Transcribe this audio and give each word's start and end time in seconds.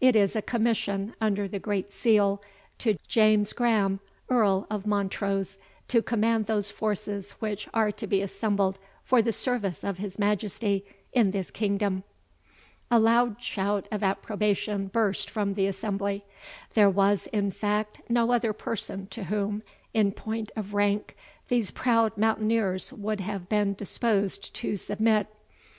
It 0.00 0.16
is 0.16 0.34
a 0.34 0.40
commission 0.40 1.14
under 1.20 1.46
the 1.46 1.58
great 1.58 1.92
seal, 1.92 2.40
to 2.78 2.96
James 3.06 3.52
Graham, 3.52 4.00
Earl 4.26 4.66
of 4.70 4.86
Montrose, 4.86 5.58
to 5.88 6.00
command 6.00 6.46
those 6.46 6.70
forces 6.70 7.32
which 7.40 7.68
are 7.74 7.92
to 7.92 8.06
be 8.06 8.22
assembled 8.22 8.78
for 9.02 9.20
the 9.20 9.32
service 9.32 9.84
of 9.84 9.98
his 9.98 10.18
Majesty 10.18 10.86
in 11.12 11.32
this 11.32 11.50
kingdom." 11.50 12.04
A 12.90 12.98
loud 12.98 13.36
shout 13.42 13.86
of 13.92 14.02
approbation 14.02 14.86
burst 14.86 15.28
from 15.28 15.52
the 15.52 15.66
assembly. 15.66 16.22
There 16.72 16.88
was, 16.88 17.26
in 17.26 17.50
fact, 17.50 18.00
no 18.08 18.32
other 18.32 18.54
person 18.54 19.08
to 19.08 19.24
whom, 19.24 19.62
in 19.92 20.10
point 20.12 20.50
of 20.56 20.72
rank, 20.72 21.14
these 21.48 21.70
proud 21.70 22.16
mountaineers 22.16 22.94
would 22.94 23.20
have 23.20 23.50
been 23.50 23.74
disposed 23.74 24.54
to 24.54 24.78
submit. 24.78 25.26